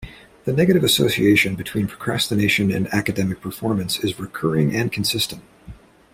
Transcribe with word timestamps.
The 0.45 0.51
negative 0.53 0.83
association 0.83 1.53
between 1.53 1.85
procrastination 1.85 2.71
and 2.71 2.91
academic 2.91 3.39
performance 3.39 3.99
is 4.03 4.19
recurring 4.19 4.75
and 4.75 4.91
consistent. 4.91 5.43